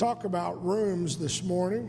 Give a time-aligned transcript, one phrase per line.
[0.00, 1.86] talk about rooms this morning.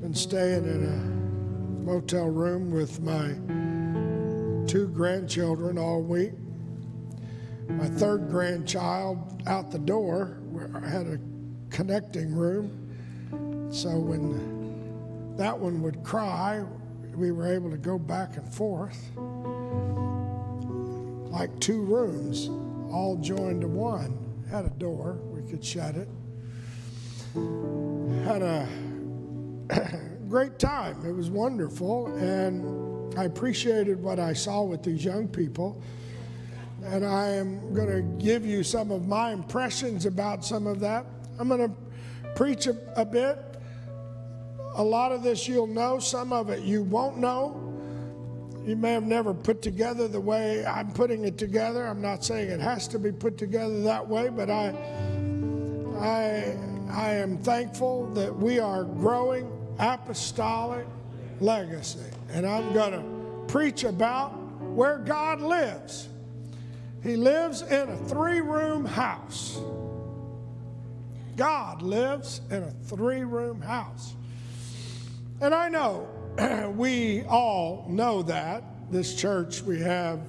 [0.00, 3.34] Been staying in a motel room with my
[4.66, 6.32] two grandchildren all week.
[7.68, 10.38] My third grandchild out the door,
[10.82, 11.18] I had a
[11.68, 13.68] connecting room.
[13.70, 16.64] So when that one would cry,
[17.14, 19.10] we were able to go back and forth
[21.30, 22.48] like two rooms,
[22.90, 24.16] all joined to one.
[24.50, 26.08] Had a door, we could shut it.
[27.34, 28.68] Had a
[30.28, 31.04] great time.
[31.06, 35.80] It was wonderful, and I appreciated what I saw with these young people.
[36.84, 41.06] And I am going to give you some of my impressions about some of that.
[41.38, 41.74] I'm going to
[42.34, 43.38] preach a, a bit.
[44.74, 47.70] A lot of this you'll know, some of it you won't know.
[48.64, 51.86] You may have never put together the way I'm putting it together.
[51.86, 54.74] I'm not saying it has to be put together that way, but I,
[55.98, 56.56] I,
[56.90, 60.86] I am thankful that we are growing apostolic
[61.40, 62.10] legacy.
[62.32, 66.08] And I'm going to preach about where God lives.
[67.02, 69.58] He lives in a three room house.
[71.36, 74.14] God lives in a three room house.
[75.40, 76.08] And I know
[76.76, 78.64] we all know that.
[78.90, 80.20] This church, we have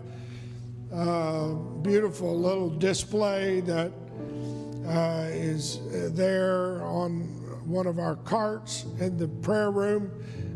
[0.92, 3.92] a beautiful little display that
[4.92, 5.80] uh, is
[6.14, 7.22] there on
[7.66, 10.12] one of our carts in the prayer room.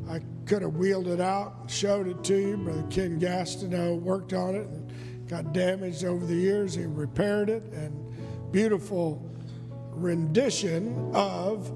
[0.10, 2.58] I could have wheeled it out showed it to you.
[2.58, 6.74] Brother Ken Gastineau worked on it and got damaged over the years.
[6.74, 9.26] He repaired it and beautiful
[9.92, 11.72] rendition of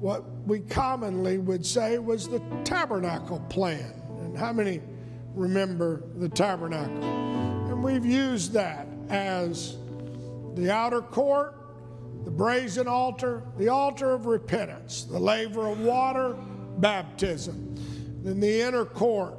[0.00, 3.92] what we commonly would say was the tabernacle plan.
[4.20, 4.82] And how many
[5.34, 7.02] remember the tabernacle?
[7.70, 9.78] And we've used that as
[10.54, 11.63] the outer court,
[12.24, 16.36] the brazen altar, the altar of repentance, the laver of water,
[16.78, 17.74] baptism.
[18.22, 19.34] Then the inner court,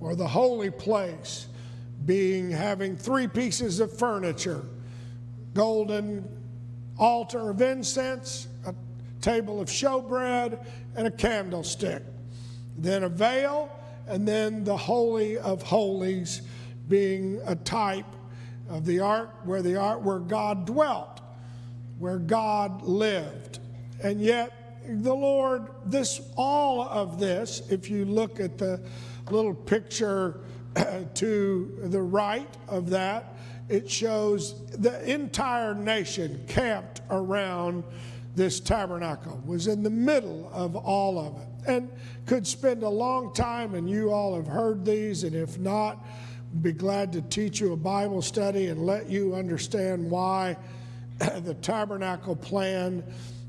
[0.00, 1.48] or the holy place,
[2.06, 4.64] being having three pieces of furniture
[5.54, 6.28] golden
[6.98, 8.74] altar of incense, a
[9.20, 10.64] table of showbread,
[10.96, 12.02] and a candlestick.
[12.76, 13.70] Then a veil,
[14.06, 16.42] and then the Holy of Holies
[16.88, 18.16] being a type
[18.68, 21.20] of the ark where the ark where God dwelt,
[22.04, 23.60] where God lived.
[24.02, 28.78] And yet the Lord, this all of this, if you look at the
[29.30, 30.40] little picture
[30.76, 33.32] uh, to the right of that,
[33.70, 37.84] it shows the entire nation camped around
[38.36, 41.90] this tabernacle, was in the middle of all of it, and
[42.26, 43.74] could spend a long time.
[43.74, 46.04] And you all have heard these, and if not,
[46.60, 50.58] be glad to teach you a Bible study and let you understand why
[51.44, 53.04] the tabernacle plan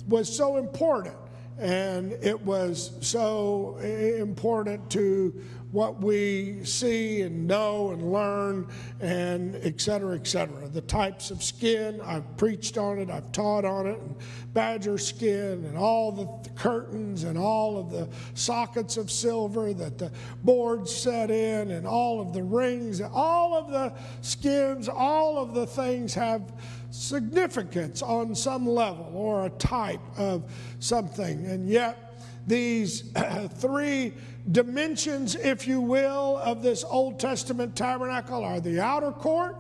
[0.08, 1.16] was so important.
[1.58, 5.34] And it was so important to
[5.76, 8.66] what we see and know and learn
[9.02, 10.70] and et cetera, et cetera.
[10.70, 14.16] The types of skin, I've preached on it, I've taught on it, and
[14.54, 20.14] badger skin and all the curtains and all of the sockets of silver that the
[20.46, 25.68] boards set in and all of the rings, all of the skins, all of the
[25.68, 26.54] things have
[26.90, 30.50] significance on some level or a type of
[30.80, 31.46] something.
[31.48, 32.05] And yet,
[32.48, 33.12] these
[33.56, 34.14] three
[34.52, 39.58] dimensions, if you will, of this Old Testament tabernacle are the outer court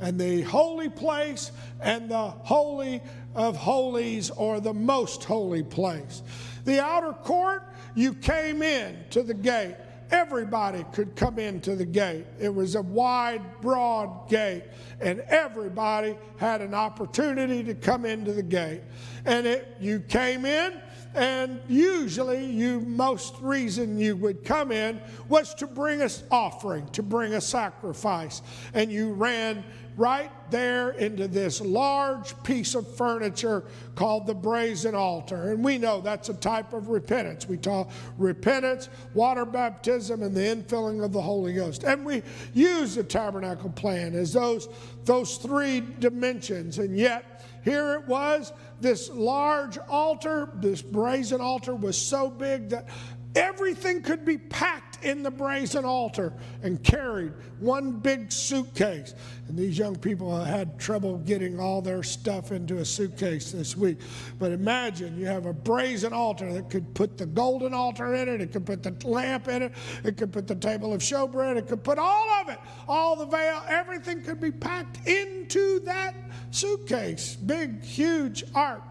[0.00, 3.02] and the holy place and the holy
[3.34, 6.22] of holies or the most holy place.
[6.64, 7.62] The outer court,
[7.94, 9.76] you came in to the gate.
[10.10, 12.26] Everybody could come into the gate.
[12.38, 14.64] It was a wide, broad gate,
[15.00, 18.82] and everybody had an opportunity to come into the gate.
[19.24, 20.80] And it, you came in,
[21.16, 27.02] and usually, you most reason you would come in was to bring us offering, to
[27.02, 28.42] bring a sacrifice.
[28.74, 29.64] And you ran
[29.96, 33.64] right there into this large piece of furniture
[33.94, 35.52] called the brazen altar.
[35.52, 37.48] And we know that's a type of repentance.
[37.48, 41.84] We talk repentance, water baptism, and the infilling of the Holy Ghost.
[41.84, 44.68] And we use the tabernacle plan as those,
[45.04, 46.78] those three dimensions.
[46.78, 47.32] And yet,
[47.64, 52.88] here it was, this large altar, this brazen altar was so big that
[53.36, 56.32] everything could be packed in the brazen altar
[56.62, 59.14] and carried one big suitcase.
[59.48, 63.98] And these young people had trouble getting all their stuff into a suitcase this week.
[64.38, 68.40] But imagine you have a brazen altar that could put the golden altar in it,
[68.40, 71.68] it could put the lamp in it, it could put the table of showbread, it
[71.68, 72.58] could put all of it,
[72.88, 76.14] all the veil, everything could be packed into that
[76.50, 78.82] suitcase, big, huge ark.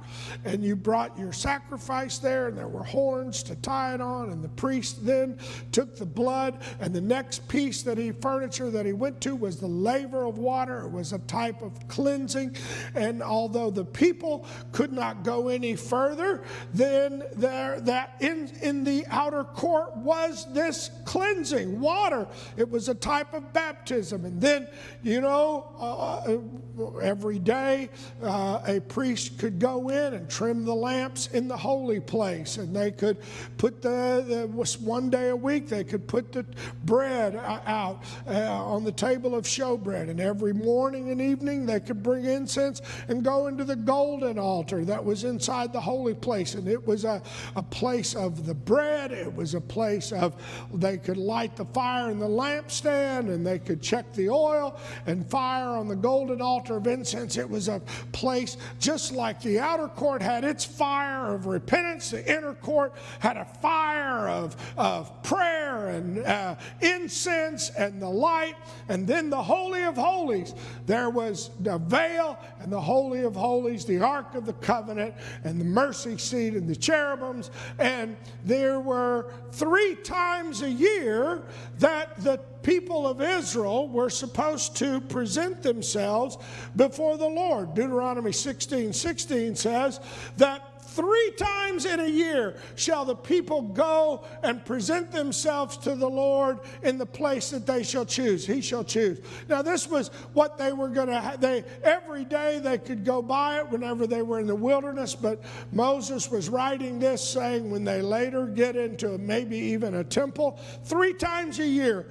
[0.44, 4.32] And you brought your sacrifice there, and there were horns to tie it on.
[4.32, 5.38] And the priest then
[5.72, 9.60] took the blood, and the next piece that he furniture that he went to was
[9.60, 10.82] the laver of water.
[10.82, 12.56] It was a type of cleansing.
[12.94, 16.44] And although the people could not go any further,
[16.74, 22.28] then there that in, in the outer court was this cleansing water.
[22.58, 24.26] It was a type of baptism.
[24.26, 24.68] And then,
[25.04, 27.90] you know, uh, every day
[28.22, 32.58] uh, a priest could go in and trim the lamps in the holy place.
[32.58, 33.18] And they could
[33.58, 36.46] put the, the one day a week, they could put the
[36.84, 40.10] bread out uh, on the table of showbread.
[40.10, 44.86] And every morning and evening, they could bring incense and go into the golden altar
[44.86, 46.56] that was inside the holy place.
[46.56, 47.22] And it was a,
[47.56, 50.36] a place of the bread, it was a place of
[50.74, 55.30] they could light the fire in the lampstand and they could check the oil and
[55.30, 57.38] fire on the golden altar of incense.
[57.38, 57.82] It was a
[58.12, 63.38] place just like the outer court had its fire of repentance, the inner court had
[63.38, 68.56] a fire of, of prayer and uh, incense and the light.
[68.90, 70.54] And then the Holy of Holies,
[70.86, 75.60] there was the veil and the Holy of Holies, the Ark of the Covenant, and
[75.60, 77.52] the mercy seat and the cherubims.
[77.80, 81.44] And there were three times a year
[81.80, 86.36] that the people of Israel were supposed to present themselves
[86.76, 87.76] before the Lord.
[87.76, 90.00] Deuteronomy 16 16 says
[90.38, 96.10] that Three times in a year shall the people go and present themselves to the
[96.10, 98.48] Lord in the place that they shall choose.
[98.48, 99.20] He shall choose.
[99.50, 101.42] Now, this was what they were going to have.
[101.42, 105.44] They, every day they could go by it whenever they were in the wilderness, but
[105.74, 111.14] Moses was writing this saying when they later get into maybe even a temple, three
[111.14, 112.06] times a year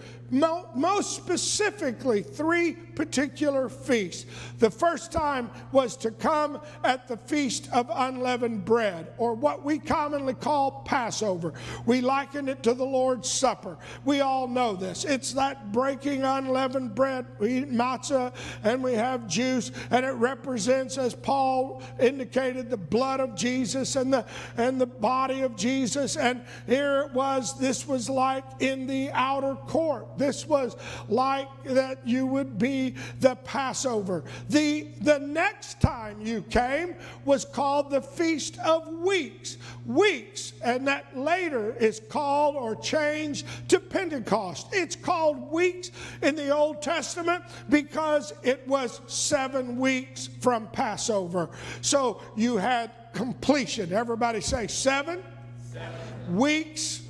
[0.74, 4.26] most specifically, three particular feasts.
[4.58, 9.78] The first time was to come at the Feast of Unleavened Bread, or what we
[9.78, 11.54] commonly call Passover.
[11.86, 13.76] We liken it to the Lord's Supper.
[14.04, 15.04] We all know this.
[15.04, 17.26] It's that breaking unleavened bread.
[17.38, 23.20] We eat matzah and we have juice, and it represents, as Paul indicated, the blood
[23.20, 24.24] of Jesus and the,
[24.56, 26.16] and the body of Jesus.
[26.16, 30.18] And here it was, this was like in the outer court.
[30.18, 30.76] This was
[31.08, 32.83] like that you would be
[33.20, 34.24] the Passover.
[34.48, 39.56] The, the next time you came was called the Feast of Weeks.
[39.86, 44.68] Weeks, and that later is called or changed to Pentecost.
[44.72, 45.90] It's called weeks
[46.22, 51.50] in the Old Testament because it was seven weeks from Passover.
[51.80, 53.92] So you had completion.
[53.92, 55.22] Everybody say seven,
[55.72, 56.36] seven.
[56.36, 57.03] weeks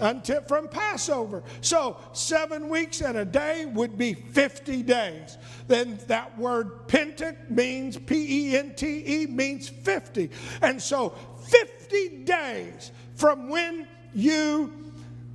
[0.00, 1.42] until from Passover.
[1.60, 5.38] So seven weeks and a day would be 50 days.
[5.68, 10.30] Then that word pentek means P E N T E means 50.
[10.62, 11.10] And so
[11.48, 14.72] 50 days from when you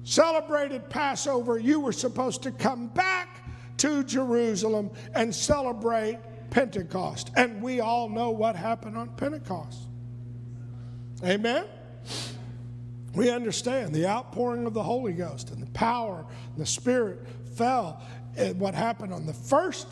[0.03, 3.45] celebrated Passover, you were supposed to come back
[3.77, 6.19] to Jerusalem and celebrate
[6.49, 7.31] Pentecost.
[7.35, 9.87] And we all know what happened on Pentecost.
[11.23, 11.65] Amen?
[13.19, 17.27] We understand the outpouring of the Holy Ghost and the power and the Spirit
[17.57, 18.01] fell.
[18.53, 19.87] What happened on the first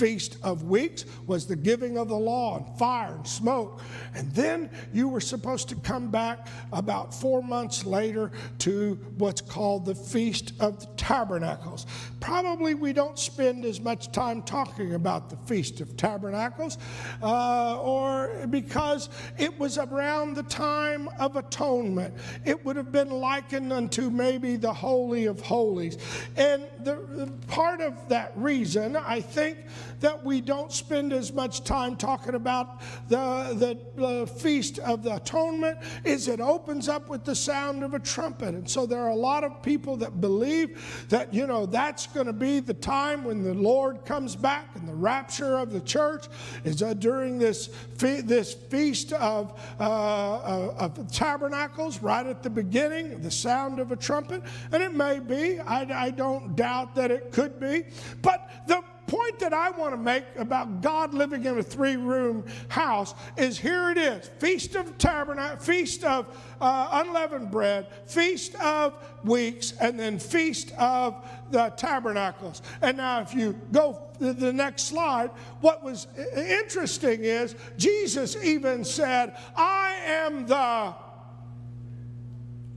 [0.00, 3.82] Feast of Weeks was the giving of the law and fire and smoke.
[4.14, 9.84] And then you were supposed to come back about four months later to what's called
[9.84, 11.84] the Feast of the Tabernacles.
[12.18, 16.78] Probably we don't spend as much time talking about the Feast of Tabernacles,
[17.22, 22.14] uh, or because it was around the time of atonement.
[22.46, 25.98] It would have been likened unto maybe the Holy of Holies.
[26.36, 29.58] And the, the part of that reason, I think,
[30.00, 33.54] that we don't spend as much time talking about the,
[33.96, 37.98] the, the Feast of the Atonement is it opens up with the sound of a
[37.98, 38.54] trumpet.
[38.54, 42.26] And so there are a lot of people that believe that, you know, that's going
[42.26, 46.26] to be the time when the Lord comes back and the rapture of the church
[46.64, 52.50] is uh, during this, fe- this feast of, uh, uh, of tabernacles right at the
[52.50, 54.42] beginning, the sound of a trumpet.
[54.72, 57.84] And it may be, I, I don't doubt that it could be.
[58.22, 62.44] But the point that I want to make about God living in a three room
[62.68, 66.26] house is here it is Feast of Tabernacle, Feast of
[66.60, 72.62] uh, Unleavened Bread, Feast of Weeks, and then Feast of the Tabernacles.
[72.82, 78.84] And now, if you go to the next slide, what was interesting is Jesus even
[78.84, 80.94] said, I am the,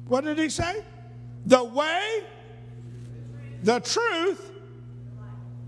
[0.08, 0.84] what did he say?
[1.46, 2.24] The way,
[3.62, 4.53] the truth,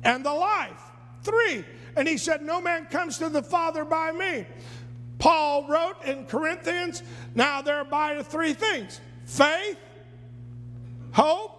[0.06, 0.92] and the life.
[1.24, 1.66] three.
[1.98, 4.46] And he said, No man comes to the Father by me.
[5.18, 9.78] Paul wrote in Corinthians, Now there abide three things faith,
[11.12, 11.52] hope,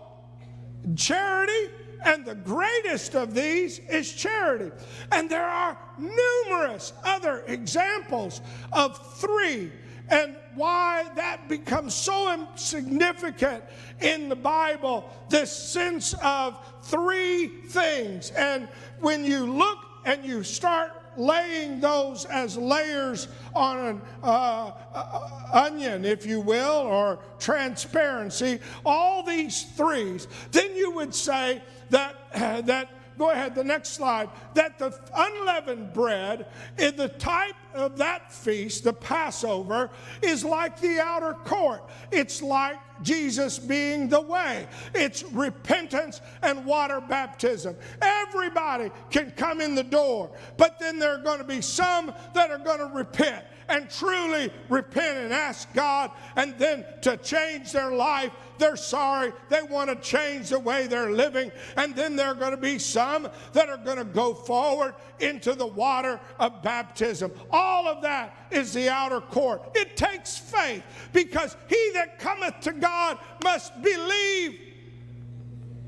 [0.95, 1.73] charity,
[2.05, 4.71] and the greatest of these is charity.
[5.11, 8.41] And there are numerous other examples
[8.73, 9.73] of three
[10.09, 13.63] and why that becomes so significant
[14.01, 18.31] in the Bible this sense of three things.
[18.31, 18.69] And
[19.01, 26.05] when you look and you start laying those as layers on an uh, uh, onion,
[26.05, 32.89] if you will, or transparency, all these threes, then you would say that, uh, that
[33.19, 36.47] go ahead, the next slide, that the unleavened bread
[36.79, 39.91] in the type of that feast, the Passover,
[40.23, 41.83] is like the outer court.
[42.11, 44.67] It's like Jesus being the way.
[44.95, 47.77] It's repentance and water baptism.
[48.01, 52.51] Everybody can come in the door, but then there are going to be some that
[52.51, 57.91] are going to repent and truly repent and ask God and then to change their
[57.91, 58.33] life.
[58.59, 59.33] They're sorry.
[59.49, 61.51] They want to change the way they're living.
[61.77, 65.55] And then there are going to be some that are going to go forward into
[65.55, 67.33] the water of baptism.
[67.51, 69.71] All of that is the outer court.
[69.75, 70.83] It takes faith
[71.13, 74.61] because he that cometh to God must believe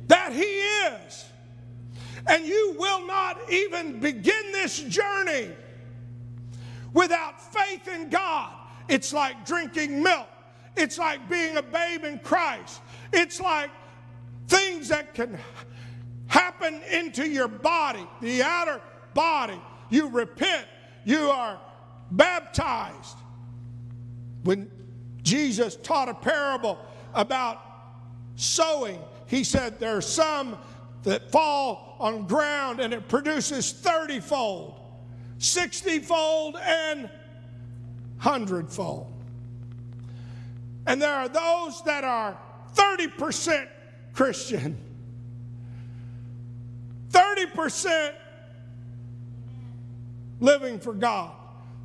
[0.09, 1.27] that he is.
[2.27, 5.51] And you will not even begin this journey
[6.93, 8.53] without faith in God.
[8.89, 10.29] It's like drinking milk.
[10.77, 12.81] It's like being a babe in Christ.
[13.13, 13.71] It's like
[14.47, 15.39] things that can
[16.27, 18.81] happen into your body, the outer
[19.15, 19.61] body.
[19.91, 20.67] You repent,
[21.05, 21.61] you are
[22.11, 23.17] baptized.
[24.45, 24.71] When
[25.23, 26.79] Jesus taught a parable
[27.15, 27.63] about
[28.37, 30.59] sowing, he said there are some
[31.03, 34.78] that fall on ground and it produces 30 fold,
[35.39, 37.09] 60 fold, and
[38.19, 39.13] hundredfold.
[40.87, 42.37] And there are those that are
[42.75, 43.69] 30%
[44.13, 44.77] Christian,
[47.11, 48.15] 30%
[50.41, 51.33] living for God.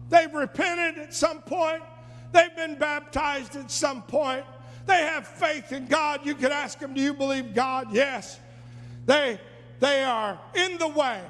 [0.10, 1.83] They've repented at some point,
[2.31, 4.45] they've been baptized at some point,
[4.86, 6.25] they have faith in God.
[6.25, 7.88] You could ask them, Do you believe God?
[7.91, 8.39] Yes.
[9.05, 9.39] They,
[9.79, 11.22] they are in the way.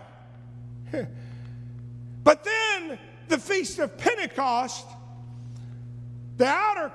[2.23, 4.85] but then the Feast of Pentecost,
[6.37, 6.91] the outer,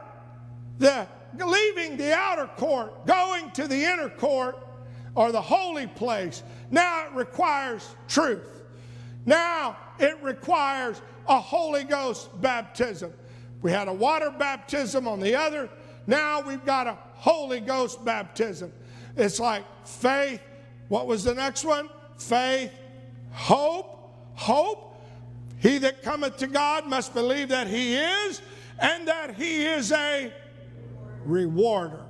[0.78, 1.06] the
[1.44, 4.66] leaving the outer court, going to the inner court
[5.14, 8.62] or the holy place, now it requires truth.
[9.26, 13.12] Now it requires a Holy Ghost baptism.
[13.60, 15.68] We had a water baptism on the other.
[16.06, 18.72] Now we've got a Holy Ghost baptism.
[19.16, 20.40] It's like faith.
[20.88, 21.90] What was the next one?
[22.16, 22.72] Faith,
[23.32, 24.87] hope, hope.
[25.60, 28.42] He that cometh to God must believe that He is
[28.78, 30.32] and that He is a
[31.24, 32.04] rewarder.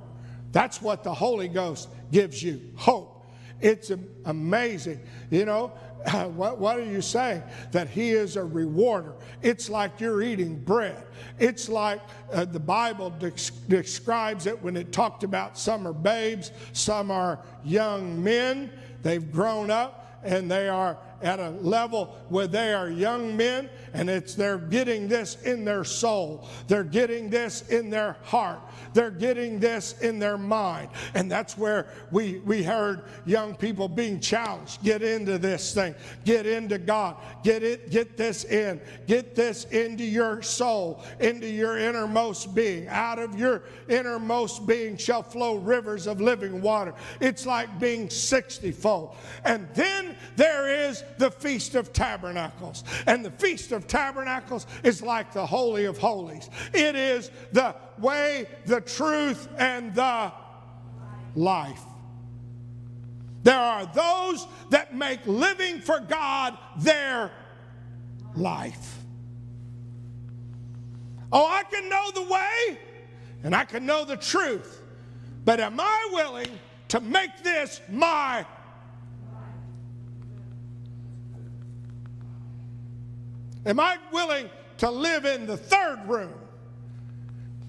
[0.51, 3.15] That's what the Holy Ghost gives you hope.
[3.61, 3.91] It's
[4.25, 5.01] amazing.
[5.29, 5.67] You know,
[6.35, 7.43] what, what are you saying?
[7.71, 9.13] That He is a rewarder.
[9.41, 11.03] It's like you're eating bread.
[11.39, 12.01] It's like
[12.31, 13.33] uh, the Bible de-
[13.67, 18.71] describes it when it talked about some are babes, some are young men.
[19.01, 24.09] They've grown up and they are at a level where they are young men and
[24.09, 26.47] it's they're getting this in their soul.
[26.67, 28.59] They're getting this in their heart.
[28.93, 30.89] They're getting this in their mind.
[31.13, 34.83] And that's where we, we heard young people being challenged.
[34.83, 35.95] Get into this thing.
[36.25, 37.17] Get into God.
[37.43, 38.81] Get it, get this in.
[39.07, 42.87] Get this into your soul, into your innermost being.
[42.87, 46.93] Out of your innermost being shall flow rivers of living water.
[47.19, 49.15] It's like being 60 fold.
[49.45, 52.83] And then there is the Feast of Tabernacles.
[53.07, 56.49] And the Feast of Tabernacles is like the Holy of Holies.
[56.73, 60.33] It is the way, the truth, and the
[61.33, 61.81] life.
[63.43, 67.31] There are those that make living for God their
[68.35, 68.97] life.
[71.31, 72.79] Oh, I can know the way
[73.43, 74.81] and I can know the truth,
[75.45, 76.59] but am I willing
[76.89, 78.45] to make this my
[83.65, 86.33] Am I willing to live in the third room?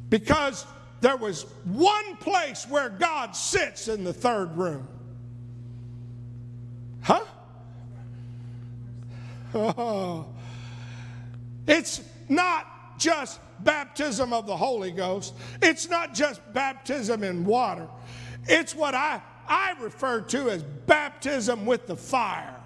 [0.09, 0.66] Because
[1.00, 4.87] there was one place where God sits in the third room.
[7.02, 7.25] Huh?
[9.54, 10.26] Oh.
[11.66, 15.35] It's not just baptism of the Holy Ghost.
[15.62, 17.88] It's not just baptism in water.
[18.47, 22.60] It's what I, I refer to as baptism with the fire.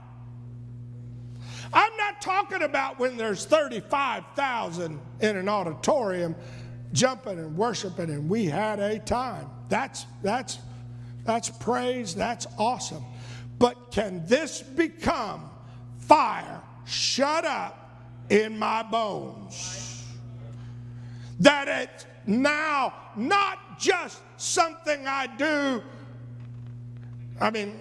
[1.75, 6.37] I'm not talking about when there's 35,000 in an auditorium
[6.93, 9.51] jumping and worshiping and we had a time.
[9.69, 10.61] That's that's
[11.25, 13.05] that's praise, that's awesome.
[13.59, 15.51] But can this become
[15.99, 18.01] fire shut up
[18.31, 20.05] in my bones?
[21.41, 25.83] That it's now not just something I do.
[27.41, 27.81] I mean,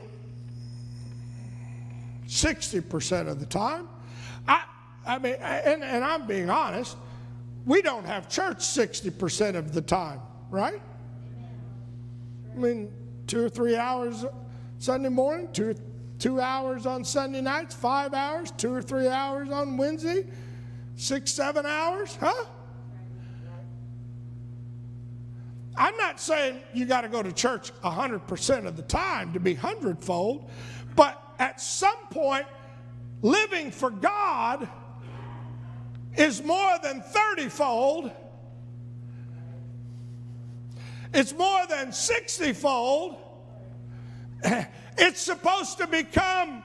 [2.33, 3.87] 60% of the time.
[4.47, 4.63] I,
[5.05, 6.97] I mean, and, and I'm being honest,
[7.65, 10.81] we don't have church 60% of the time, right?
[12.51, 12.91] I mean,
[13.27, 14.25] two or three hours
[14.79, 15.75] Sunday morning, two,
[16.17, 20.25] two hours on Sunday nights, five hours, two or three hours on Wednesday,
[20.95, 22.45] six, seven hours, huh?
[25.75, 29.53] I'm not saying you got to go to church 100% of the time to be
[29.53, 30.49] hundredfold,
[30.95, 32.45] but at some point,
[33.21, 34.65] living for God
[36.15, 38.11] is more than 30 fold,
[41.13, 43.17] it's more than 60 fold.
[44.95, 46.61] It's supposed to become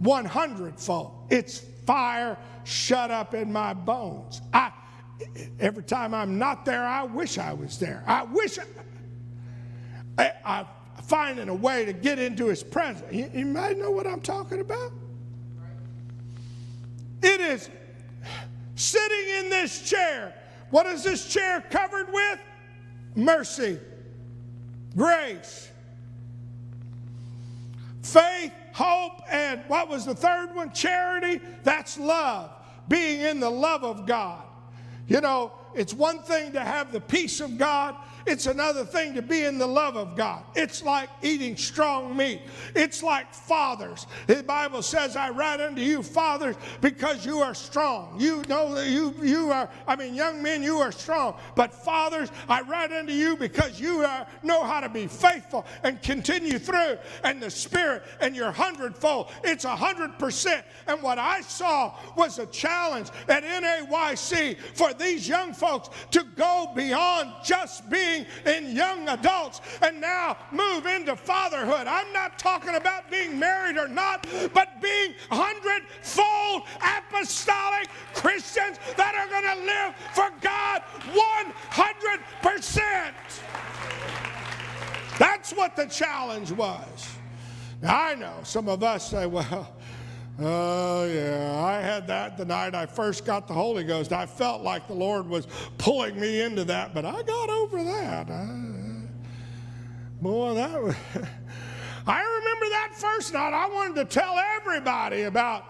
[0.00, 1.12] 100 fold.
[1.30, 4.42] It's fire shut up in my bones.
[4.52, 4.72] I,
[5.60, 8.02] every time I'm not there, I wish I was there.
[8.08, 8.64] I wish I,
[10.18, 10.66] I, I
[11.08, 13.10] finding a way to get into his presence.
[13.10, 14.92] You, you might know what I'm talking about.
[17.22, 17.70] It is
[18.76, 20.34] sitting in this chair.
[20.70, 22.38] What is this chair covered with?
[23.14, 23.80] Mercy,
[24.94, 25.70] grace,
[28.02, 30.70] faith, hope, and what was the third one?
[30.72, 31.40] Charity.
[31.64, 32.50] That's love,
[32.86, 34.42] being in the love of God.
[35.08, 37.96] You know, it's one thing to have the peace of God,
[38.28, 40.44] it's another thing to be in the love of God.
[40.54, 42.42] It's like eating strong meat.
[42.74, 44.06] It's like fathers.
[44.26, 48.20] The Bible says, I write unto you, fathers, because you are strong.
[48.20, 51.38] You know that you, you are, I mean, young men, you are strong.
[51.54, 56.00] But fathers, I write unto you because you are, know how to be faithful and
[56.02, 56.98] continue through.
[57.24, 60.64] And the Spirit and your hundredfold, it's a hundred percent.
[60.86, 66.72] And what I saw was a challenge at NAYC for these young folks to go
[66.74, 71.86] beyond just being in young adults and now move into fatherhood.
[71.86, 79.28] I'm not talking about being married or not, but being hundredfold apostolic Christians that are
[79.28, 80.82] going to live for God
[82.42, 83.12] 100%.
[85.18, 87.16] That's what the challenge was.
[87.80, 89.76] Now, I know some of us say, well,
[90.40, 91.60] Oh, yeah.
[91.64, 94.12] I had that the night I first got the Holy Ghost.
[94.12, 95.48] I felt like the Lord was
[95.78, 98.30] pulling me into that, but I got over that.
[98.30, 98.60] I,
[100.20, 100.94] boy, that was.
[102.06, 103.52] I remember that first night.
[103.52, 105.64] I wanted to tell everybody about.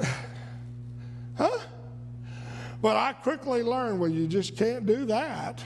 [1.34, 1.58] Huh?
[2.82, 5.64] But I quickly learned well, you just can't do that.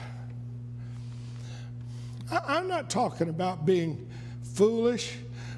[2.31, 4.07] I, I'm not talking about being
[4.53, 5.17] foolish,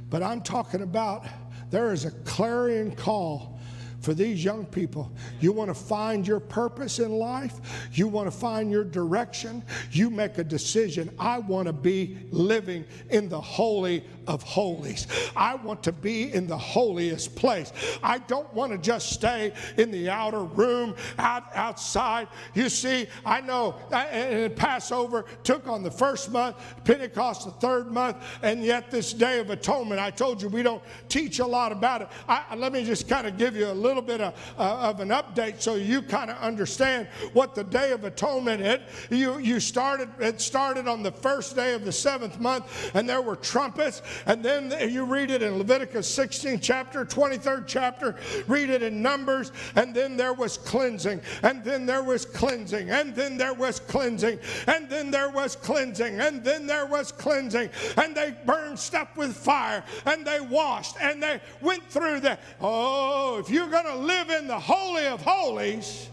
[0.10, 1.28] but I'm talking about
[1.70, 3.59] there is a clarion call
[4.02, 5.12] for these young people.
[5.40, 10.10] You want to find your purpose in life, you want to find your direction, you
[10.10, 11.14] make a decision.
[11.20, 15.08] I want to be living in the holy of holies.
[15.36, 17.74] I want to be in the holiest place.
[18.04, 22.28] I don't want to just stay in the outer room out outside.
[22.54, 28.18] You see, I know and Passover took on the first month, Pentecost the third month,
[28.44, 32.04] and yet this day of atonement, I told you we don't teach a lot about
[32.04, 32.08] it.
[32.28, 35.10] I, let me just kind of give you a little bit of, uh, of an
[35.10, 38.80] update so you kind of understand what the day of atonement is.
[39.10, 43.22] You, you started, it started on the first day of the seventh month, and there
[43.22, 48.16] were trumpets and then you read it in Leviticus 16 chapter, 23rd chapter,
[48.48, 53.16] read it in Numbers, and then there was cleansing, and then there was cleansing, and
[53.16, 58.16] then there was cleansing, and then there was cleansing, and then there was cleansing, and
[58.16, 62.38] they burned stuff with fire, and they washed, and they went through the.
[62.62, 66.10] Oh, if you're going to live in the Holy of Holies,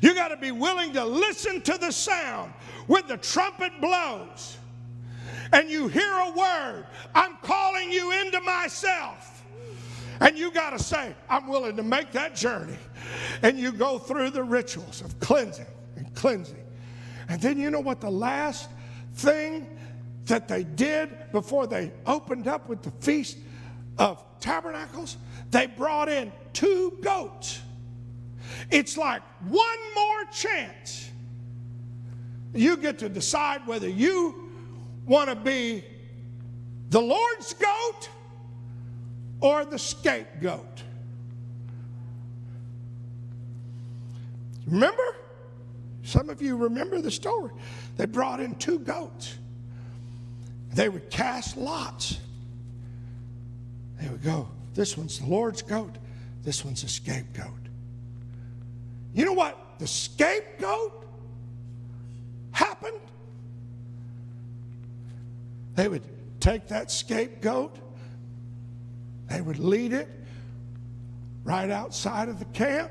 [0.00, 2.52] You got to be willing to listen to the sound
[2.86, 4.56] when the trumpet blows
[5.52, 6.86] and you hear a word.
[7.14, 9.44] I'm calling you into myself.
[10.20, 12.76] And you got to say, I'm willing to make that journey.
[13.42, 15.66] And you go through the rituals of cleansing
[15.96, 16.64] and cleansing.
[17.28, 18.68] And then you know what the last
[19.14, 19.66] thing
[20.26, 23.38] that they did before they opened up with the Feast
[23.98, 25.16] of Tabernacles?
[25.50, 27.60] They brought in two goats.
[28.70, 31.10] It's like one more chance.
[32.54, 34.50] You get to decide whether you
[35.06, 35.84] want to be
[36.90, 38.08] the Lord's goat
[39.40, 40.82] or the scapegoat?
[44.66, 45.16] Remember?
[46.02, 47.50] Some of you remember the story.
[47.96, 49.36] They brought in two goats.
[50.72, 52.18] They would cast lots.
[54.00, 55.96] They would go, this one's the Lord's goat,
[56.42, 57.52] this one's a scapegoat.
[59.12, 59.58] You know what?
[59.78, 61.06] The scapegoat
[62.52, 63.00] happened.
[65.74, 66.02] They would
[66.40, 67.76] take that scapegoat,
[69.28, 70.08] they would lead it
[71.44, 72.90] right outside of the camp,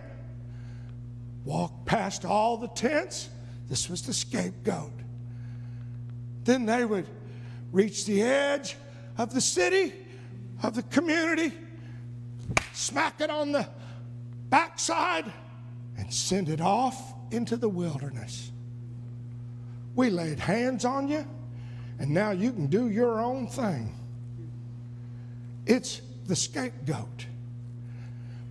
[1.46, 3.30] walk past all the tents.
[3.70, 4.92] This was the scapegoat.
[6.44, 7.08] Then they would
[7.72, 8.78] reach the edge
[9.18, 9.94] of the city,
[10.64, 11.54] of the community,
[12.74, 13.68] smack it on the
[14.50, 15.32] backside,
[15.98, 18.52] and send it off into the wilderness.
[19.96, 21.26] We laid hands on you,
[22.00, 23.94] and now you can do your own thing.
[25.66, 27.26] It's the scapegoat.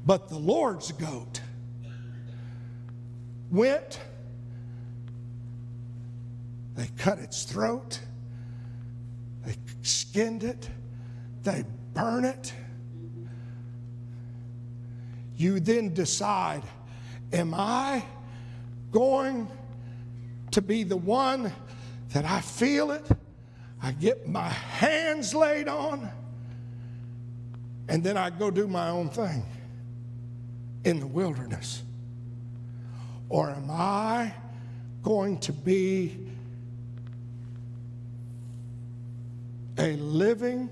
[0.05, 1.41] But the Lord's goat
[3.51, 4.01] went,
[6.77, 8.01] they cut its throat,
[9.45, 10.69] they skinned it,
[11.43, 11.65] they
[11.97, 12.53] burn it.
[15.37, 16.63] You then decide,
[17.33, 18.05] am I
[18.93, 19.49] going
[20.53, 21.53] to be the one
[22.13, 23.07] that I feel it?
[23.83, 26.09] I get my hands laid on,
[27.89, 29.45] and then I go do my own thing
[30.85, 31.83] in the wilderness?
[33.29, 34.33] Or am I
[35.03, 36.17] going to be
[39.79, 40.71] a living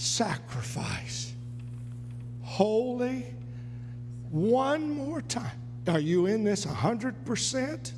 [0.00, 1.34] sacrifice?
[2.42, 3.26] Holy,
[4.30, 5.52] one more time.
[5.86, 7.92] Are you in this 100%?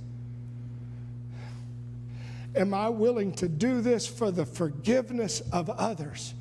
[2.54, 6.34] Am I willing to do this for the forgiveness of others?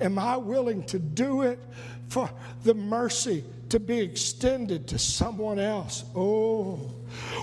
[0.00, 1.60] Am I willing to do it
[2.08, 2.30] for
[2.64, 6.04] the mercy to be extended to someone else?
[6.16, 6.90] Oh,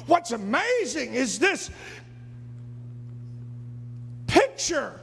[0.07, 1.69] what's amazing is this
[4.27, 4.99] picture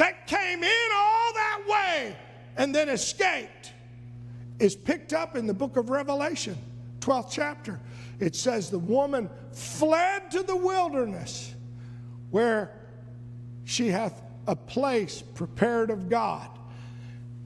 [0.00, 2.16] that came in all that way
[2.56, 3.72] and then escaped
[4.58, 6.56] is picked up in the book of Revelation,
[7.00, 7.78] 12th chapter.
[8.18, 11.54] It says the woman fled to the wilderness
[12.30, 12.72] where
[13.64, 16.48] she hath a place prepared of God.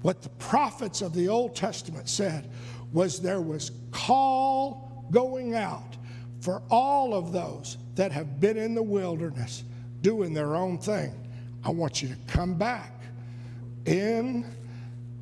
[0.02, 2.50] What the prophets of the Old Testament said
[2.92, 5.96] was there was call going out
[6.40, 9.64] for all of those that have been in the wilderness
[10.02, 11.12] doing their own thing.
[11.64, 12.92] I want you to come back
[13.86, 14.44] in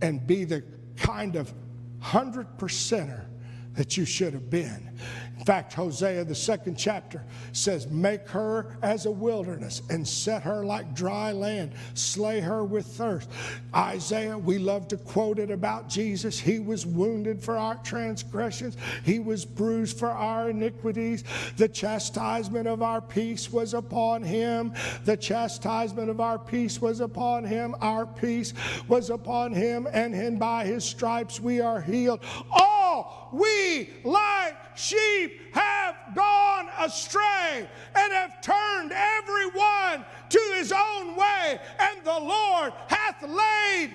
[0.00, 0.64] and be the
[0.96, 1.52] kind of
[2.00, 3.24] hundred percenter
[3.74, 4.98] that you should have been.
[5.42, 10.64] In fact, Hosea, the second chapter, says, Make her as a wilderness and set her
[10.64, 13.28] like dry land, slay her with thirst.
[13.74, 16.38] Isaiah, we love to quote it about Jesus.
[16.38, 21.24] He was wounded for our transgressions, he was bruised for our iniquities.
[21.57, 24.72] The chastisement of our peace was upon him.
[25.07, 27.74] The chastisement of our peace was upon him.
[27.81, 28.55] Our peace
[28.87, 32.20] was upon him, and by his stripes we are healed.
[32.48, 41.61] All we like sheep have gone astray and have turned everyone to his own way,
[41.79, 43.90] and the Lord hath laid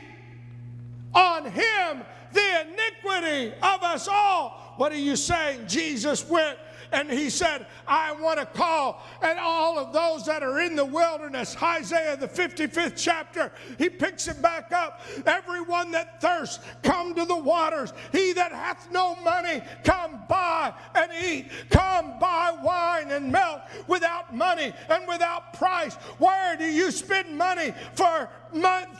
[1.14, 4.76] on him the iniquity of us all.
[4.78, 5.68] What are you saying?
[5.68, 6.58] Jesus went
[6.92, 10.86] and he said, I want to call and all of those that are in the
[10.86, 11.56] wilderness.
[11.62, 15.02] Isaiah, the 55th chapter, he picks it back up.
[15.26, 17.94] Everyone that thirsts, come to the waters.
[18.12, 21.52] He that hath no money, come buy and eat.
[21.70, 25.96] Come buy wine and milk without money and without price.
[26.20, 28.30] Where do you spend money for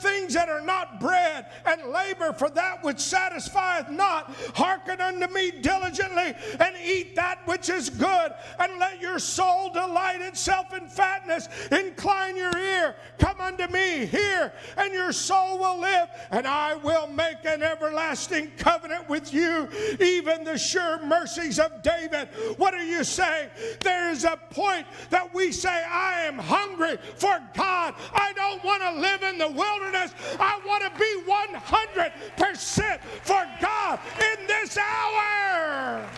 [0.00, 4.32] things that are not bread and labor for that which satisfieth not?
[4.54, 10.20] Hearken unto me diligently and eat that which is good, and let your soul delight
[10.20, 11.48] itself in fatness.
[11.70, 17.06] Incline your ear, come unto me, hear, and your soul will live, and I will
[17.06, 19.68] make an everlasting covenant with you,
[20.00, 22.28] even the sure mercies of David.
[22.56, 23.50] What are you saying?
[23.80, 27.94] There is a point that we say, I am hungry for God.
[28.12, 30.12] I don't want to live in the wilderness.
[30.38, 36.08] I want to be 100% for God in this hour.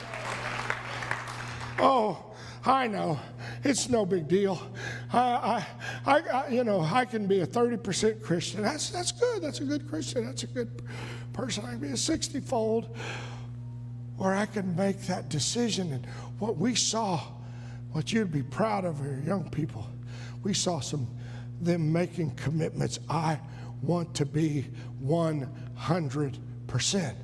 [1.78, 2.32] Oh,
[2.64, 3.18] I know.
[3.64, 4.60] It's no big deal.
[5.12, 5.66] I,
[6.06, 8.62] I, I, you know, I can be a 30% Christian.
[8.62, 9.42] That's, that's good.
[9.42, 10.26] That's a good Christian.
[10.26, 10.82] That's a good
[11.32, 11.64] person.
[11.64, 12.96] I can be a 60 fold.
[14.18, 15.92] Or I can make that decision.
[15.92, 16.06] And
[16.38, 17.20] what we saw,
[17.92, 19.86] what you'd be proud of your young people,
[20.42, 21.06] we saw some
[21.60, 22.98] them making commitments.
[23.08, 23.38] I
[23.82, 24.66] want to be
[25.04, 27.14] 100%.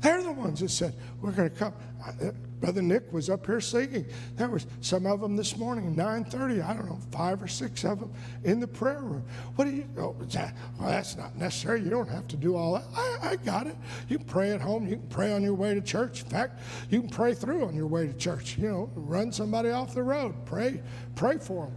[0.00, 1.74] They're the ones that said, We're going to come.
[2.06, 4.06] Uh, Brother Nick was up here singing.
[4.36, 6.64] There was some of them this morning, 9:30.
[6.64, 8.12] I don't know, five or six of them
[8.44, 9.24] in the prayer room.
[9.56, 9.86] What do you?
[9.96, 11.82] Oh, that, well, that's not necessary.
[11.82, 12.84] You don't have to do all that.
[12.96, 13.76] I, I got it.
[14.08, 14.86] You pray at home.
[14.86, 16.22] You can pray on your way to church.
[16.22, 18.58] In fact, you can pray through on your way to church.
[18.58, 20.34] You know, run somebody off the road.
[20.44, 20.82] Pray,
[21.14, 21.76] pray for them.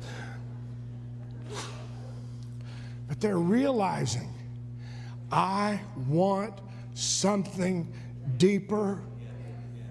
[3.12, 4.34] But they're realizing,
[5.34, 6.62] I want
[6.94, 7.92] something
[8.38, 9.02] deeper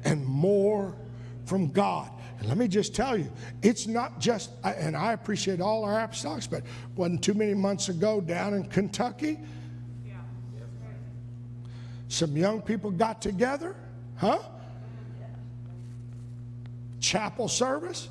[0.04, 0.96] and more
[1.44, 2.10] from God.
[2.38, 3.30] And let me just tell you,
[3.60, 6.62] it's not just, and I appreciate all our apostolics, but
[6.96, 9.38] wasn't too many months ago down in Kentucky,
[12.08, 13.76] some young people got together,
[14.16, 14.38] huh?
[17.00, 18.08] Chapel service,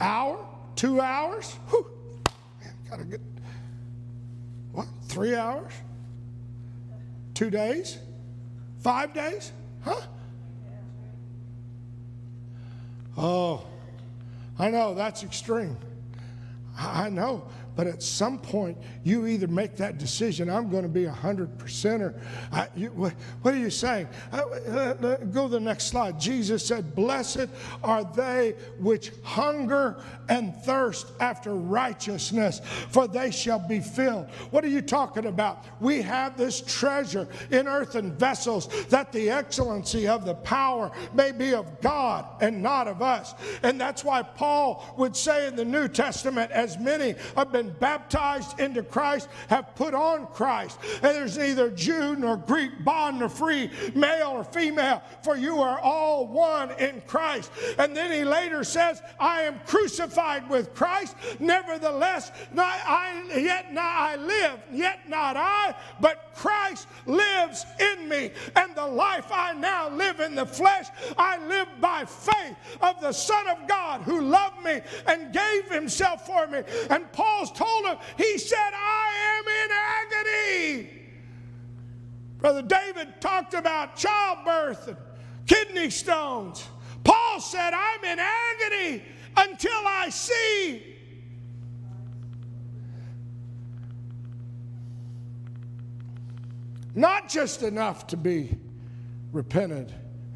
[0.00, 0.38] hour,
[0.76, 1.90] two hours, whew,
[2.88, 3.33] gotta get, what,
[5.14, 5.72] three hours?
[7.34, 7.98] Two days?
[8.80, 9.52] Five days?
[9.82, 10.00] Huh?
[13.16, 13.64] Oh,
[14.58, 15.76] I know that's extreme.
[16.76, 17.44] I know.
[17.76, 22.14] But at some point, you either make that decision, I'm going to be a 100%er.
[22.52, 24.08] I, you, what, what, are you saying?
[24.32, 26.20] Uh, uh, uh, go to the next slide.
[26.20, 27.48] Jesus said, Blessed
[27.82, 32.60] are they which hunger and thirst after righteousness,
[32.90, 34.30] for they shall be filled.
[34.50, 35.64] What are you talking about?
[35.80, 41.54] We have this treasure in earthen vessels that the excellency of the power may be
[41.54, 43.34] of God and not of us.
[43.62, 47.74] And that's why Paul would say in the New Testament, as many have been been
[47.78, 50.78] baptized into Christ have put on Christ.
[50.94, 55.78] And there's neither Jew nor Greek, bond nor free, male or female, for you are
[55.78, 57.50] all one in Christ.
[57.78, 61.16] And then he later says, I am crucified with Christ.
[61.38, 68.30] Nevertheless, not I, yet not I live, yet not I, but Christ lives in me.
[68.56, 73.12] And the life I now live in the flesh, I live by faith of the
[73.12, 76.62] Son of God who loved me and gave himself for me.
[76.90, 81.00] And Paul's told him, he said, I am in agony.
[82.38, 84.96] Brother David talked about childbirth and
[85.46, 86.66] kidney stones.
[87.04, 89.02] Paul said, I'm in agony
[89.36, 90.82] until I see.
[96.94, 98.56] Not just enough to be
[99.32, 99.92] repented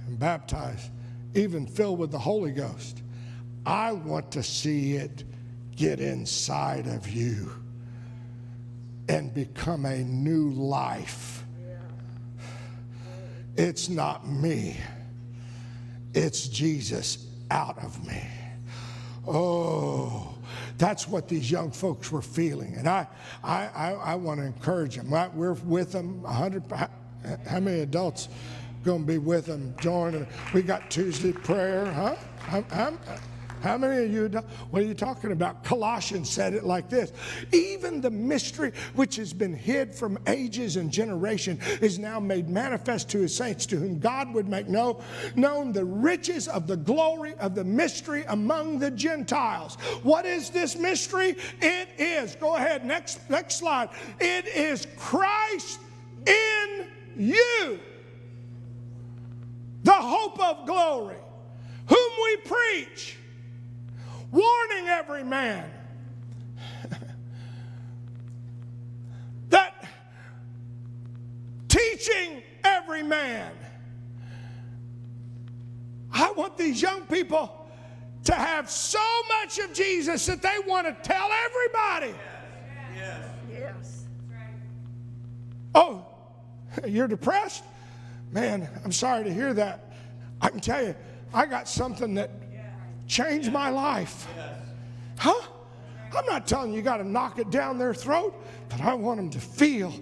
[0.06, 0.90] and baptized,
[1.34, 3.02] even filled with the Holy Ghost.
[3.64, 5.24] I want to see it
[5.78, 7.52] get inside of you
[9.08, 11.44] and become a new life.
[13.56, 14.76] It's not me,
[16.14, 18.22] it's Jesus out of me.
[19.26, 20.34] Oh,
[20.78, 22.74] that's what these young folks were feeling.
[22.74, 23.06] And I,
[23.42, 25.10] I, I, I want to encourage them.
[25.34, 26.62] We're with them 100.
[27.46, 28.28] How many adults
[28.84, 29.74] going to be with them?
[29.80, 30.26] Joining.
[30.54, 32.16] We got Tuesday prayer, huh?
[32.48, 32.98] I'm, I'm,
[33.62, 34.28] how many of you,
[34.70, 35.64] what are you talking about?
[35.64, 37.12] Colossians said it like this
[37.52, 43.08] Even the mystery which has been hid from ages and generation is now made manifest
[43.10, 45.00] to his saints, to whom God would make know,
[45.34, 49.76] known the riches of the glory of the mystery among the Gentiles.
[50.02, 51.36] What is this mystery?
[51.60, 53.90] It is, go ahead, next, next slide.
[54.20, 55.80] It is Christ
[56.26, 57.80] in you,
[59.82, 61.16] the hope of glory,
[61.86, 63.18] whom we preach
[64.30, 65.70] warning every man
[69.50, 69.86] that
[71.68, 73.52] teaching every man.
[76.12, 77.54] I want these young people
[78.24, 78.98] to have so
[79.40, 82.14] much of Jesus that they want to tell everybody.
[82.94, 83.30] Yes.
[83.50, 84.04] Yes.
[85.74, 86.04] Oh,
[86.86, 87.64] you're depressed?
[88.32, 89.92] Man, I'm sorry to hear that.
[90.40, 90.94] I can tell you,
[91.32, 92.30] I got something that
[93.08, 94.28] changed my life.
[95.18, 95.48] Huh?
[96.16, 98.34] I'm not telling you you got to knock it down their throat,
[98.68, 99.92] but I want them to feel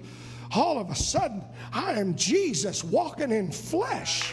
[0.54, 1.42] all of a sudden
[1.72, 4.32] I am Jesus walking in flesh.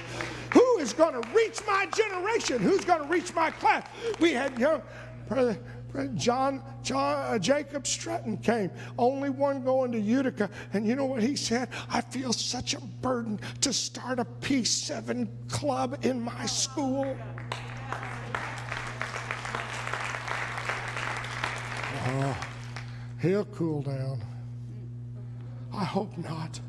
[0.54, 2.60] Who is going to reach my generation?
[2.60, 3.88] Who's going to reach my class?
[4.20, 4.82] We had young
[5.28, 5.58] brother,
[6.16, 11.22] John, John uh, Jacob Stratton came, only one going to Utica, and you know what
[11.22, 11.70] he said?
[11.90, 17.16] I feel such a burden to start a P7 club in my school.
[22.06, 22.38] Oh,
[23.22, 24.22] he'll cool down.
[25.74, 26.60] I hope not.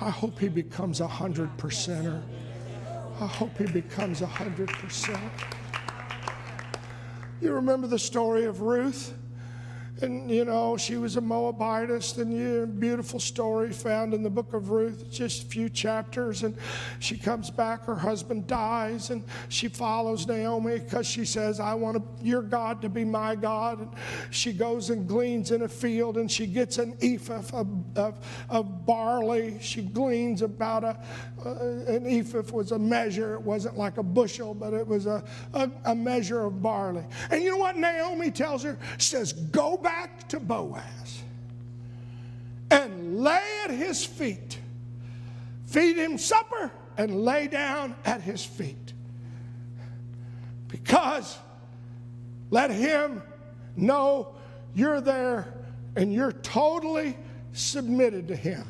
[0.00, 2.22] I hope he becomes a hundred percenter.
[3.20, 5.32] I hope he becomes a hundred percent.
[7.40, 9.14] You remember the story of Ruth?
[10.02, 14.54] And you know, she was a Moabitess, and you beautiful story found in the book
[14.54, 16.42] of Ruth, just a few chapters.
[16.42, 16.56] And
[16.98, 22.02] she comes back, her husband dies, and she follows Naomi because she says, I want
[22.22, 23.80] your God to be my God.
[23.80, 23.90] And
[24.30, 28.86] she goes and gleans in a field, and she gets an ephah of, of, of
[28.86, 29.58] barley.
[29.60, 30.98] She gleans about a,
[31.44, 31.50] uh,
[31.86, 33.34] an ephah was a measure.
[33.34, 35.22] It wasn't like a bushel, but it was a,
[35.54, 37.04] a, a measure of barley.
[37.30, 38.78] And you know what Naomi tells her?
[38.98, 41.22] She says, Go back back to Boaz
[42.70, 44.58] and lay at his feet,
[45.66, 48.92] feed him supper, and lay down at his feet.
[50.68, 51.36] Because
[52.50, 53.20] let him
[53.74, 54.28] know
[54.74, 55.52] you're there
[55.96, 57.16] and you're totally
[57.52, 58.64] submitted to him.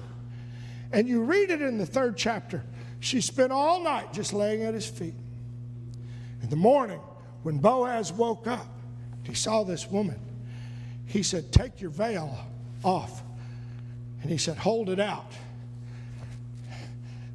[0.91, 2.65] And you read it in the third chapter.
[3.01, 5.15] She spent all night just laying at his feet.
[6.43, 7.01] In the morning,
[7.43, 8.67] when Boaz woke up,
[9.25, 10.19] he saw this woman
[11.11, 12.39] he said, Take your veil
[12.85, 13.23] off.
[14.23, 15.33] And he said, Hold it out.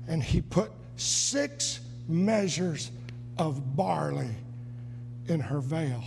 [0.07, 2.89] And he put six measures
[3.37, 4.33] of barley
[5.27, 6.01] in her veil.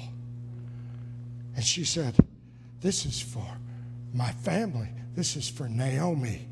[1.57, 2.15] And she said,
[2.81, 3.47] This is for
[4.15, 4.89] my family.
[5.15, 6.49] This is for Naomi.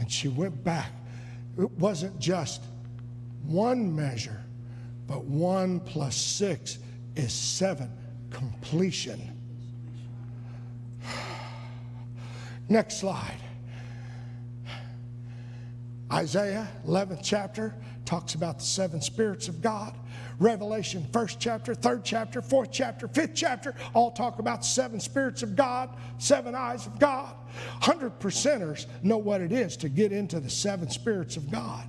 [0.00, 0.90] And she went back.
[1.56, 2.62] It wasn't just
[3.44, 4.42] one measure,
[5.06, 6.78] but one plus six
[7.14, 7.92] is seven
[8.30, 9.37] completion.
[12.68, 13.38] Next slide.
[16.12, 19.94] Isaiah, 11th chapter, talks about the seven spirits of God.
[20.38, 25.56] Revelation, first chapter, third chapter, fourth chapter, fifth chapter, all talk about seven spirits of
[25.56, 27.34] God, seven eyes of God.
[27.84, 31.84] 100 percenters know what it is to get into the seven spirits of God.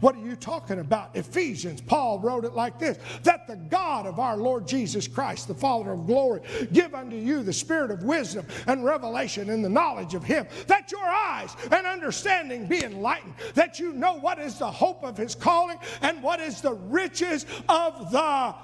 [0.00, 1.14] What are you talking about?
[1.14, 5.54] Ephesians, Paul wrote it like this that the God of our Lord Jesus Christ, the
[5.54, 6.40] Father of glory,
[6.72, 10.90] give unto you the spirit of wisdom and revelation in the knowledge of Him, that
[10.90, 15.34] your eyes and understanding be enlightened, that you know what is the hope of His
[15.34, 18.54] calling and what is the riches of the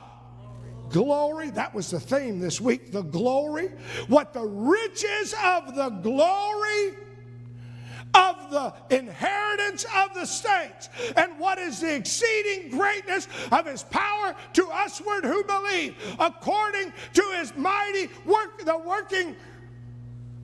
[0.91, 1.51] glory.
[1.51, 3.69] That was the theme this week the glory.
[4.09, 7.06] What the riches of the glory
[8.15, 14.35] of the inheritance of the saints, and what is the exceeding greatness of his power
[14.55, 19.37] to usward who believe, according to his mighty work, the working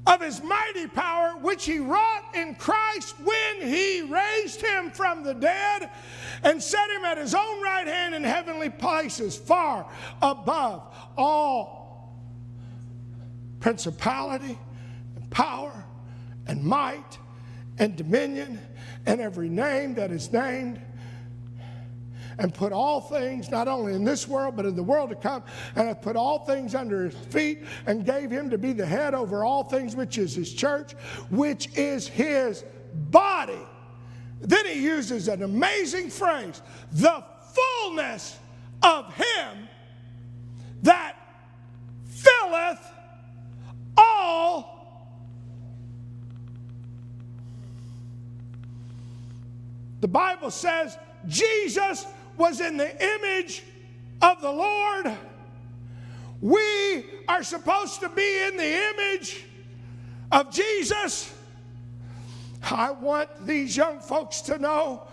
[0.06, 5.34] of his mighty power, which he wrought in Christ when he raised him from the
[5.34, 5.90] dead
[6.42, 9.86] and set him at his own right hand in heavenly places, far
[10.20, 10.82] above
[11.16, 11.82] all
[13.60, 14.58] principality
[15.14, 15.84] and power
[16.48, 17.18] and might
[17.82, 18.60] and dominion
[19.06, 20.80] and every name that is named
[22.38, 25.42] and put all things, not only in this world, but in the world to come,
[25.74, 29.14] and hath put all things under his feet, and gave him to be the head
[29.14, 30.92] over all things, which is his church,
[31.28, 32.64] which is his
[33.10, 33.58] body.
[34.40, 38.38] Then he uses an amazing phrase the fullness
[38.82, 39.68] of him
[40.84, 41.16] that
[42.04, 42.92] filleth
[43.96, 44.82] all
[50.02, 53.62] The Bible says Jesus was in the image
[54.20, 55.16] of the Lord.
[56.40, 59.44] We are supposed to be in the image
[60.32, 61.32] of Jesus.
[62.68, 65.04] I want these young folks to know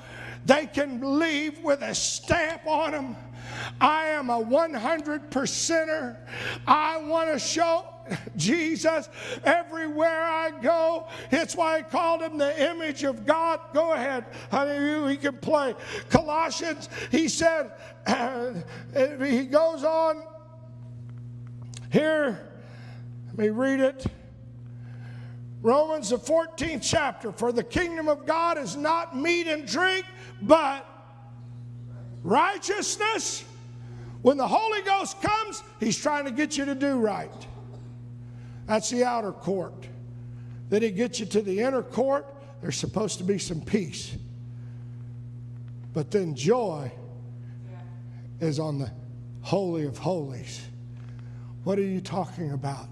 [0.48, 3.16] they can leave with a stamp on them.
[3.80, 6.18] I am a 100 percenter.
[6.66, 7.89] I want to show
[8.36, 9.10] Jesus
[9.44, 11.08] everywhere I go.
[11.32, 13.60] It's why I called him the image of God.
[13.74, 15.76] Go ahead, honey, we can play.
[16.10, 17.72] Colossians, he said,
[18.08, 18.54] uh,
[19.24, 20.24] he goes on
[21.92, 22.50] here.
[23.28, 24.06] Let me read it.
[25.62, 27.32] Romans, the 14th chapter.
[27.32, 30.06] For the kingdom of God is not meat and drink,
[30.42, 30.86] but
[32.24, 33.44] righteousness.
[34.22, 37.48] When the Holy Ghost comes, He's trying to get you to do right.
[38.70, 39.88] That's the outer court.
[40.70, 42.28] Then he gets you to the inner court.
[42.62, 44.16] There's supposed to be some peace.
[45.92, 46.92] But then joy
[48.40, 48.92] is on the
[49.42, 50.62] Holy of Holies.
[51.64, 52.86] What are you talking about?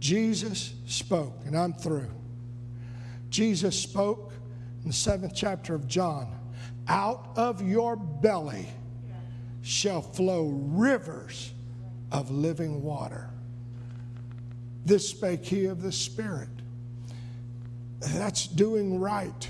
[0.00, 2.08] Jesus spoke, and I'm through.
[3.28, 4.32] Jesus spoke
[4.80, 6.32] in the seventh chapter of John
[6.88, 8.66] out of your belly
[9.60, 11.52] shall flow rivers
[12.10, 13.28] of living water.
[14.86, 16.48] This spake he of the Spirit.
[18.00, 19.48] That's doing right.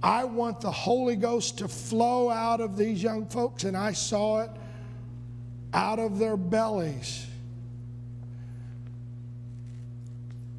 [0.00, 4.42] I want the Holy Ghost to flow out of these young folks, and I saw
[4.42, 4.50] it
[5.74, 7.26] out of their bellies.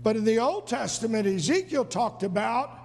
[0.04, 2.80] But in the Old Testament, Ezekiel talked about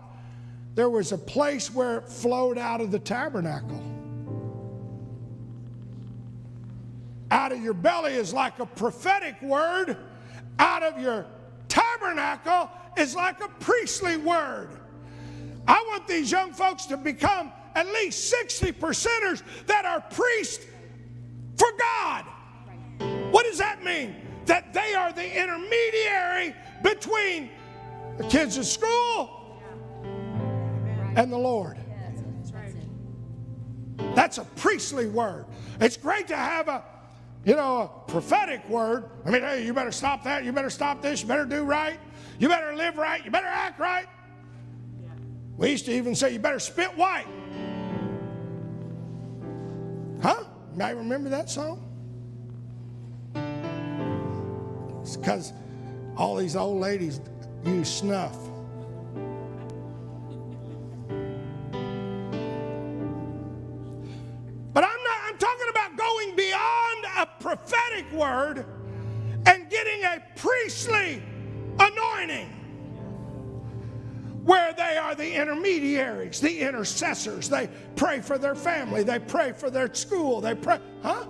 [0.77, 3.83] there was a place where it flowed out of the tabernacle.
[7.31, 9.97] Out of your belly is like a prophetic word,
[10.59, 11.27] out of your
[11.69, 14.69] tabernacle is like a priestly word.
[15.67, 20.65] I want these young folks to become at least 60 percenters that are priests
[21.57, 22.25] for God.
[23.31, 24.15] What does that mean?
[24.47, 27.51] That they are the intermediary between
[28.19, 29.61] the kids at school
[31.17, 31.79] and the Lord.
[34.15, 35.47] That's a priestly word.
[35.81, 36.85] It's great to have a,
[37.45, 39.05] you know, a prophetic word.
[39.25, 40.45] I mean, hey, you better stop that.
[40.45, 41.23] You better stop this.
[41.23, 41.99] You better do right.
[42.39, 43.25] You better live right.
[43.25, 44.07] You better act right.
[45.57, 47.27] We used to even say, you better spit white.
[50.23, 50.45] Huh?
[50.81, 51.81] I remember that song?
[55.03, 55.53] It's because
[56.17, 57.21] all these old ladies
[57.65, 58.37] use snuff.
[68.17, 68.65] Word
[69.47, 71.23] and getting a priestly
[71.79, 72.49] anointing
[74.45, 77.49] where they are the intermediaries, the intercessors.
[77.49, 81.25] They pray for their family, they pray for their school, they pray, huh?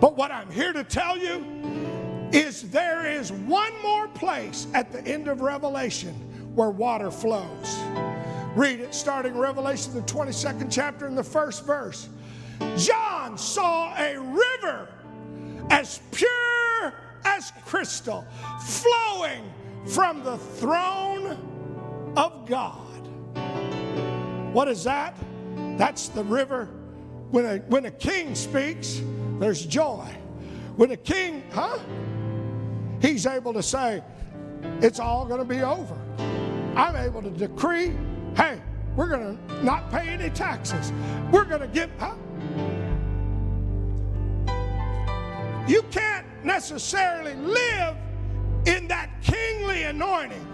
[0.00, 1.44] But what I'm here to tell you
[2.32, 6.14] is there is one more place at the end of Revelation
[6.54, 7.78] where water flows.
[8.54, 12.08] Read it starting Revelation, the 22nd chapter, in the first verse.
[12.76, 14.88] John saw a river
[15.70, 16.94] as pure
[17.24, 18.26] as crystal
[18.60, 19.52] flowing
[19.86, 22.84] from the throne of God.
[24.52, 25.16] What is that?
[25.76, 26.66] That's the river.
[27.30, 29.02] When a, when a king speaks,
[29.38, 30.08] there's joy.
[30.76, 31.78] When a king, huh?
[33.00, 34.02] He's able to say,
[34.80, 35.96] it's all going to be over.
[36.74, 37.92] I'm able to decree,
[38.36, 38.60] hey,
[38.96, 40.92] we're going to not pay any taxes.
[41.30, 42.14] We're going to give, huh?
[45.68, 47.96] You can't necessarily live
[48.66, 50.46] in that kingly anointing.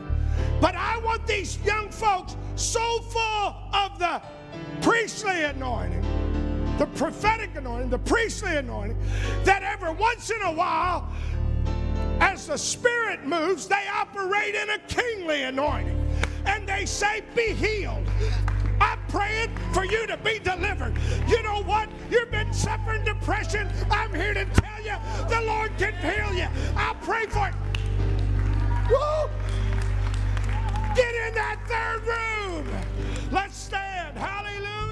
[0.61, 4.21] But I want these young folks so full of the
[4.83, 6.03] priestly anointing,
[6.79, 8.99] the prophetic anointing, the priestly anointing,
[9.45, 11.13] that every once in a while,
[12.21, 16.01] as the Spirit moves, they operate in a kingly anointing.
[16.47, 18.07] And they say, Be healed.
[19.15, 20.93] Praying for you to be delivered.
[21.29, 21.89] You know what?
[22.11, 23.69] You've been suffering depression.
[23.89, 24.97] I'm here to tell you
[25.29, 26.49] the Lord can heal you.
[26.77, 27.55] I'll pray for it.
[28.91, 29.31] Woo!
[30.97, 32.69] Get in that third room.
[33.31, 34.19] Let's stand.
[34.19, 34.84] Hallelujah.